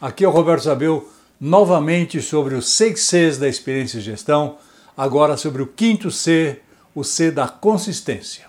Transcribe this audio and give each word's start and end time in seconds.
Aqui 0.00 0.24
é 0.24 0.28
o 0.28 0.30
Roberto 0.30 0.62
Zabel, 0.62 1.06
novamente 1.38 2.22
sobre 2.22 2.54
os 2.54 2.70
seis 2.70 3.02
Cs 3.02 3.36
da 3.36 3.46
experiência 3.46 3.98
e 3.98 4.00
gestão, 4.00 4.56
agora 4.96 5.36
sobre 5.36 5.60
o 5.60 5.66
quinto 5.66 6.10
C, 6.10 6.62
o 6.94 7.04
C 7.04 7.30
da 7.30 7.46
consistência. 7.46 8.46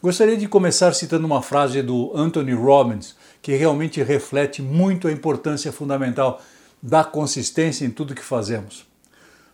Gostaria 0.00 0.36
de 0.36 0.46
começar 0.46 0.92
citando 0.94 1.26
uma 1.26 1.42
frase 1.42 1.82
do 1.82 2.16
Anthony 2.16 2.52
Robbins, 2.52 3.16
que 3.42 3.56
realmente 3.56 4.00
reflete 4.04 4.62
muito 4.62 5.08
a 5.08 5.12
importância 5.12 5.72
fundamental 5.72 6.40
da 6.80 7.02
consistência 7.02 7.84
em 7.84 7.90
tudo 7.90 8.14
que 8.14 8.22
fazemos. 8.22 8.86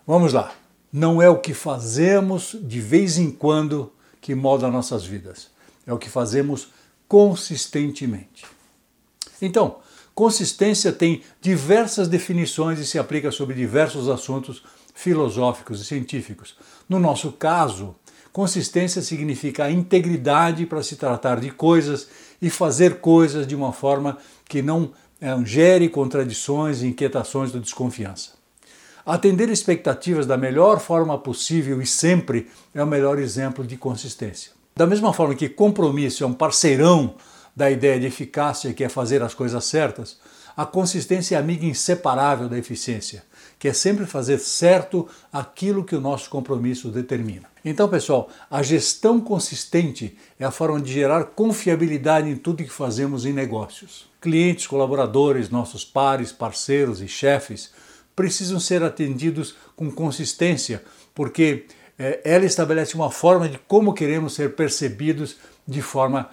Vamos 0.07 0.35
lá. 0.35 0.53
Não 0.93 1.23
é 1.23 1.29
o 1.31 1.39
que 1.39 1.55
fazemos 1.55 2.55
de 2.61 2.83
vez 2.83 3.17
em 3.17 3.31
quando 3.31 3.91
que 4.21 4.35
molda 4.35 4.69
nossas 4.69 5.07
vidas, 5.07 5.51
é 5.87 5.93
o 5.95 5.97
que 5.97 6.11
fazemos 6.11 6.69
consistentemente. 7.09 8.45
Então, 9.43 9.77
Consistência 10.15 10.93
tem 10.93 11.23
diversas 11.41 12.07
definições 12.07 12.79
e 12.79 12.87
se 12.87 12.99
aplica 12.99 13.31
sobre 13.31 13.55
diversos 13.55 14.09
assuntos 14.09 14.63
filosóficos 14.95 15.81
e 15.81 15.85
científicos. 15.85 16.55
No 16.87 16.99
nosso 16.99 17.33
caso, 17.33 17.95
consistência 18.31 19.01
significa 19.01 19.71
integridade 19.71 20.67
para 20.67 20.83
se 20.83 20.97
tratar 20.97 21.41
de 21.41 21.51
coisas 21.51 22.09
e 22.43 22.51
fazer 22.51 23.01
coisas 23.01 23.47
de 23.47 23.57
uma 23.57 23.73
forma 23.73 24.19
que 24.47 24.61
não 24.61 24.93
é, 25.19 25.35
gere 25.45 25.89
contradições 25.89 26.83
inquietações 26.83 27.55
ou 27.55 27.61
desconfiança. 27.61 28.33
Atender 29.07 29.49
expectativas 29.49 30.27
da 30.27 30.37
melhor 30.37 30.79
forma 30.79 31.17
possível 31.19 31.81
e 31.81 31.87
sempre 31.87 32.49
é 32.75 32.85
o 32.85 32.87
melhor 32.87 33.19
exemplo 33.19 33.67
de 33.67 33.77
consistência. 33.79 34.53
Da 34.77 34.87
mesma 34.87 35.13
forma 35.13 35.35
que 35.35 35.49
compromisso 35.49 36.23
é 36.23 36.27
um 36.27 36.35
parceirão 36.35 37.15
da 37.55 37.71
ideia 37.71 38.01
de 38.01 38.07
eficácia, 38.07 38.73
que 38.73 38.85
é 38.85 38.89
fazer 38.89 39.23
as 39.23 39.35
coisas 39.35 39.65
certas, 39.65 40.19
a 40.57 40.67
consistência 40.67 41.37
é 41.37 41.39
amiga 41.39 41.65
inseparável 41.65 42.49
da 42.49 42.59
eficiência, 42.59 43.25
que 43.59 43.69
é 43.69 43.73
sempre 43.73 44.05
fazer 44.05 44.39
certo 44.39 45.09
aquilo 45.33 45.85
que 45.85 45.97
o 45.97 46.01
nosso 46.01 46.29
compromisso 46.29 46.89
determina. 46.89 47.51
Então, 47.65 47.89
pessoal, 47.89 48.29
a 48.51 48.63
gestão 48.63 49.21
consistente 49.21 50.17
é 50.39 50.45
a 50.45 50.51
forma 50.51 50.81
de 50.81 50.93
gerar 50.93 51.25
confiabilidade 51.27 52.29
em 52.29 52.37
tudo 52.37 52.65
que 52.65 52.71
fazemos 52.71 53.25
em 53.25 53.33
negócios. 53.33 54.11
Clientes, 54.21 54.67
colaboradores, 54.67 55.49
nossos 55.49 55.85
pares, 55.85 56.33
parceiros 56.33 57.01
e 57.01 57.09
chefes 57.09 57.71
precisam 58.15 58.61
ser 58.61 58.83
atendidos 58.83 59.55
com 59.75 59.91
consistência, 59.91 60.83
porque 61.15 61.67
é, 61.99 62.21
ela 62.25 62.45
estabelece 62.45 62.95
uma 62.95 63.11
forma 63.11 63.49
de 63.49 63.59
como 63.59 63.95
queremos 63.95 64.35
ser 64.35 64.55
percebidos 64.55 65.37
de 65.67 65.81
forma 65.81 66.29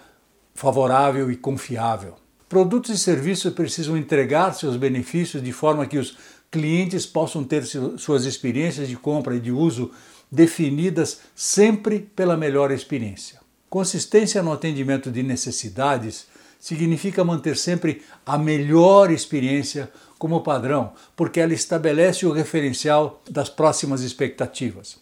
favorável 0.59 1.31
e 1.31 1.37
confiável. 1.37 2.15
Produtos 2.49 2.89
e 2.89 2.97
serviços 2.97 3.53
precisam 3.53 3.95
entregar 3.95 4.51
seus 4.51 4.75
benefícios 4.75 5.41
de 5.41 5.53
forma 5.53 5.85
que 5.85 5.97
os 5.97 6.17
clientes 6.51 7.05
possam 7.05 7.45
ter 7.45 7.63
suas 7.97 8.25
experiências 8.25 8.89
de 8.89 8.97
compra 8.97 9.37
e 9.37 9.39
de 9.39 9.53
uso 9.53 9.89
definidas 10.29 11.21
sempre 11.33 11.99
pela 12.13 12.35
melhor 12.35 12.71
experiência. 12.71 13.39
Consistência 13.69 14.43
no 14.43 14.51
atendimento 14.51 15.09
de 15.09 15.23
necessidades 15.23 16.27
significa 16.59 17.23
manter 17.23 17.55
sempre 17.55 18.01
a 18.25 18.37
melhor 18.37 19.11
experiência 19.11 19.89
como 20.17 20.41
padrão, 20.41 20.91
porque 21.15 21.39
ela 21.39 21.53
estabelece 21.53 22.25
o 22.25 22.33
referencial 22.33 23.23
das 23.29 23.47
próximas 23.47 24.01
expectativas. 24.01 24.97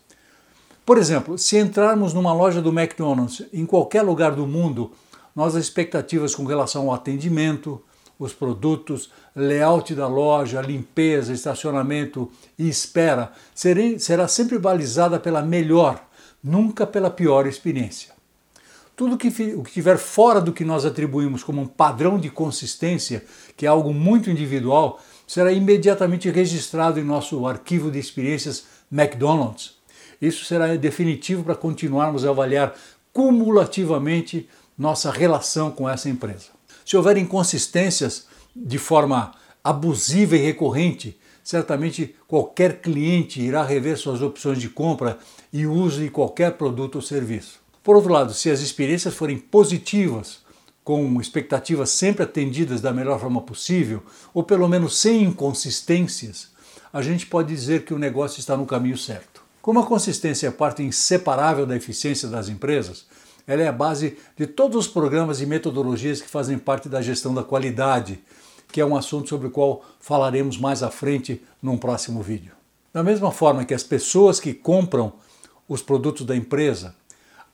Por 0.86 1.00
exemplo, 1.00 1.36
se 1.36 1.58
entrarmos 1.58 2.14
numa 2.14 2.32
loja 2.32 2.62
do 2.62 2.70
McDonald's 2.70 3.44
em 3.52 3.66
qualquer 3.66 4.04
lugar 4.04 4.36
do 4.36 4.46
mundo 4.46 4.92
nossas 5.38 5.66
expectativas 5.66 6.34
com 6.34 6.46
relação 6.46 6.90
ao 6.90 6.96
atendimento, 6.96 7.80
os 8.18 8.34
produtos, 8.34 9.12
layout 9.36 9.94
da 9.94 10.08
loja, 10.08 10.60
limpeza, 10.60 11.32
estacionamento 11.32 12.32
e 12.58 12.68
espera 12.68 13.32
será 13.54 14.28
sempre 14.28 14.58
balizada 14.58 15.20
pela 15.20 15.44
melhor, 15.44 16.04
nunca 16.44 16.88
pela 16.88 17.12
pior 17.12 17.46
experiência. 17.46 18.18
Tudo 18.96 19.16
que, 19.16 19.28
o 19.28 19.62
que 19.62 19.70
estiver 19.70 20.00
fora 20.00 20.42
do 20.42 20.52
que 20.52 20.66
nós 20.66 20.86
atribuímos 20.86 21.44
como 21.44 21.62
um 21.62 21.68
padrão 21.68 22.18
de 22.18 22.32
consistência, 22.32 23.24
que 23.56 23.68
é 23.68 23.70
algo 23.70 23.94
muito 23.94 24.32
individual, 24.32 25.00
será 25.28 25.52
imediatamente 25.52 26.32
registrado 26.32 27.00
em 27.00 27.04
nosso 27.04 27.46
arquivo 27.46 27.92
de 27.92 28.00
experiências 28.00 28.66
McDonald's. 28.92 29.76
Isso 30.20 30.46
será 30.46 30.76
definitivo 30.76 31.44
para 31.44 31.54
continuarmos 31.54 32.26
a 32.26 32.30
avaliar 32.32 32.74
cumulativamente 33.14 34.50
nossa 34.78 35.12
relação 35.12 35.72
com 35.72 35.90
essa 35.90 36.10
empresa. 36.10 36.48
Se 36.86 36.96
houver 36.96 37.18
inconsistências 37.18 38.28
de 38.56 38.78
forma 38.78 39.34
abusiva 39.64 40.36
e 40.36 40.40
recorrente, 40.40 41.20
certamente 41.44 42.16
qualquer 42.28 42.82
cliente 42.82 43.42
irá 43.42 43.64
rever 43.64 43.98
suas 43.98 44.22
opções 44.22 44.60
de 44.60 44.70
compra 44.70 45.18
e 45.52 45.66
uso 45.66 46.02
de 46.02 46.10
qualquer 46.10 46.54
produto 46.54 46.96
ou 46.96 47.02
serviço. 47.02 47.60
Por 47.84 47.96
outro 47.96 48.12
lado, 48.12 48.34
se 48.34 48.50
as 48.50 48.60
experiências 48.60 49.14
forem 49.14 49.38
positivas, 49.38 50.40
com 50.84 51.20
expectativas 51.20 51.90
sempre 51.90 52.24
atendidas 52.24 52.80
da 52.80 52.94
melhor 52.94 53.20
forma 53.20 53.42
possível, 53.42 54.04
ou 54.34 54.44
pelo 54.44 54.68
menos 54.68 54.98
sem 55.00 55.24
inconsistências, 55.24 56.50
a 56.94 57.02
gente 57.02 57.26
pode 57.26 57.54
dizer 57.54 57.84
que 57.84 57.94
o 57.94 58.00
negócio 58.00 58.40
está 58.40 58.56
no 58.56 58.66
caminho 58.66 58.98
certo. 58.98 59.42
Como 59.62 59.80
a 59.80 59.86
consistência 59.86 60.48
é 60.48 60.52
parte 60.52 60.82
inseparável 60.82 61.66
da 61.66 61.76
eficiência 61.76 62.30
das 62.30 62.48
empresas, 62.48 63.06
ela 63.48 63.62
é 63.62 63.68
a 63.68 63.72
base 63.72 64.18
de 64.36 64.46
todos 64.46 64.76
os 64.76 64.88
programas 64.88 65.40
e 65.40 65.46
metodologias 65.46 66.22
que 66.22 66.28
fazem 66.28 66.58
parte 66.58 66.90
da 66.90 67.02
gestão 67.02 67.34
da 67.34 67.44
qualidade, 67.44 68.20
que 68.72 68.82
é 68.82 68.86
um 68.86 68.98
assunto 68.98 69.30
sobre 69.30 69.48
o 69.48 69.52
qual 69.52 69.86
falaremos 70.00 70.58
mais 70.58 70.84
à 70.84 70.92
frente 70.92 71.42
num 71.62 71.78
próximo 71.78 72.22
vídeo. 72.22 72.52
Da 72.94 73.02
mesma 73.02 73.32
forma 73.32 73.64
que 73.64 73.74
as 73.74 73.84
pessoas 73.84 74.40
que 74.40 74.54
compram 74.54 75.14
os 75.70 75.82
produtos 75.82 76.26
da 76.26 76.36
empresa, 76.36 76.94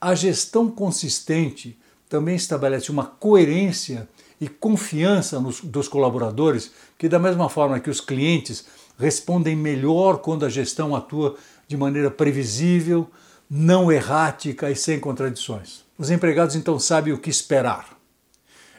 a 0.01 0.15
gestão 0.15 0.69
consistente 0.69 1.77
também 2.09 2.35
estabelece 2.35 2.91
uma 2.91 3.05
coerência 3.05 4.07
e 4.41 4.47
confiança 4.47 5.39
nos, 5.39 5.61
dos 5.61 5.87
colaboradores, 5.87 6.71
que 6.97 7.07
da 7.07 7.19
mesma 7.19 7.49
forma 7.49 7.79
que 7.79 7.89
os 7.89 8.01
clientes 8.01 8.65
respondem 8.97 9.55
melhor 9.55 10.17
quando 10.17 10.45
a 10.45 10.49
gestão 10.49 10.95
atua 10.95 11.35
de 11.67 11.77
maneira 11.77 12.11
previsível, 12.11 13.09
não 13.49 13.91
errática 13.91 14.69
e 14.69 14.75
sem 14.75 14.99
contradições. 14.99 15.82
Os 15.97 16.09
empregados 16.09 16.55
então 16.55 16.79
sabem 16.79 17.13
o 17.13 17.19
que 17.19 17.29
esperar. 17.29 17.97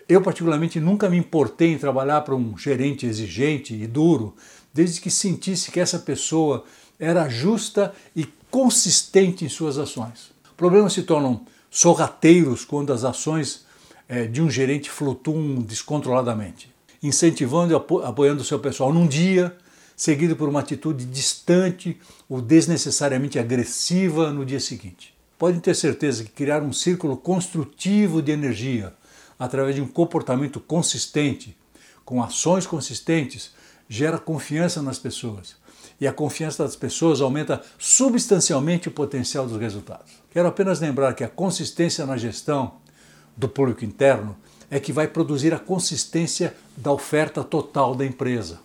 Eu, 0.08 0.20
particularmente, 0.20 0.80
nunca 0.80 1.08
me 1.08 1.16
importei 1.16 1.72
em 1.72 1.78
trabalhar 1.78 2.20
para 2.22 2.34
um 2.34 2.58
gerente 2.58 3.06
exigente 3.06 3.74
e 3.74 3.86
duro, 3.86 4.34
desde 4.72 5.00
que 5.00 5.10
sentisse 5.10 5.70
que 5.70 5.80
essa 5.80 5.98
pessoa 5.98 6.64
era 6.98 7.28
justa 7.28 7.94
e 8.14 8.26
consistente 8.50 9.44
em 9.44 9.48
suas 9.48 9.78
ações. 9.78 10.32
Problemas 10.56 10.92
se 10.92 11.02
tornam 11.02 11.46
sorrateiros 11.70 12.64
quando 12.64 12.92
as 12.92 13.04
ações 13.04 13.64
é, 14.08 14.26
de 14.26 14.42
um 14.42 14.50
gerente 14.50 14.90
flutuam 14.90 15.56
descontroladamente, 15.62 16.72
incentivando 17.02 17.72
e 17.72 17.76
apoiando 18.04 18.42
o 18.42 18.44
seu 18.44 18.58
pessoal 18.58 18.92
num 18.92 19.06
dia 19.06 19.56
seguido 19.96 20.34
por 20.36 20.48
uma 20.48 20.60
atitude 20.60 21.04
distante 21.04 21.96
ou 22.28 22.40
desnecessariamente 22.40 23.38
agressiva 23.38 24.32
no 24.32 24.44
dia 24.44 24.60
seguinte. 24.60 25.13
Podem 25.38 25.60
ter 25.60 25.74
certeza 25.74 26.24
que 26.24 26.30
criar 26.30 26.62
um 26.62 26.72
círculo 26.72 27.16
construtivo 27.16 28.22
de 28.22 28.32
energia 28.32 28.94
através 29.38 29.74
de 29.74 29.82
um 29.82 29.86
comportamento 29.86 30.60
consistente, 30.60 31.56
com 32.04 32.22
ações 32.22 32.66
consistentes, 32.66 33.52
gera 33.88 34.18
confiança 34.18 34.80
nas 34.80 34.98
pessoas. 34.98 35.56
E 36.00 36.06
a 36.06 36.12
confiança 36.12 36.64
das 36.64 36.76
pessoas 36.76 37.20
aumenta 37.20 37.62
substancialmente 37.78 38.88
o 38.88 38.92
potencial 38.92 39.46
dos 39.46 39.60
resultados. 39.60 40.12
Quero 40.30 40.48
apenas 40.48 40.80
lembrar 40.80 41.14
que 41.14 41.24
a 41.24 41.28
consistência 41.28 42.04
na 42.06 42.16
gestão 42.16 42.74
do 43.36 43.48
público 43.48 43.84
interno 43.84 44.36
é 44.70 44.80
que 44.80 44.92
vai 44.92 45.06
produzir 45.06 45.54
a 45.54 45.58
consistência 45.58 46.54
da 46.76 46.90
oferta 46.90 47.44
total 47.44 47.94
da 47.94 48.04
empresa. 48.04 48.60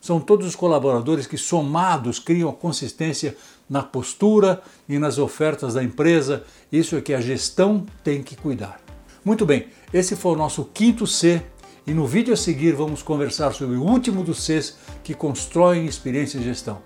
São 0.00 0.20
todos 0.20 0.46
os 0.46 0.56
colaboradores 0.56 1.26
que, 1.26 1.36
somados, 1.36 2.18
criam 2.18 2.48
a 2.48 2.52
consistência 2.52 3.36
na 3.68 3.82
postura 3.82 4.62
e 4.88 4.98
nas 4.98 5.18
ofertas 5.18 5.74
da 5.74 5.82
empresa. 5.82 6.44
Isso 6.70 6.96
é 6.96 7.00
que 7.00 7.12
a 7.12 7.20
gestão 7.20 7.84
tem 8.02 8.22
que 8.22 8.36
cuidar. 8.36 8.80
Muito 9.24 9.44
bem, 9.44 9.66
esse 9.92 10.16
foi 10.16 10.32
o 10.32 10.36
nosso 10.36 10.64
quinto 10.64 11.06
C 11.06 11.42
e 11.86 11.92
no 11.92 12.06
vídeo 12.06 12.32
a 12.32 12.36
seguir 12.36 12.72
vamos 12.72 13.02
conversar 13.02 13.52
sobre 13.52 13.76
o 13.76 13.82
último 13.82 14.22
dos 14.22 14.44
Cs 14.44 14.76
que 15.02 15.14
constroem 15.14 15.86
experiência 15.86 16.38
e 16.38 16.42
gestão, 16.42 16.80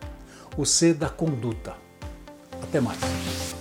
o 0.57 0.65
C 0.65 0.95
da 0.95 1.09
conduta. 1.09 1.75
Até 2.63 2.81
mais. 2.81 3.52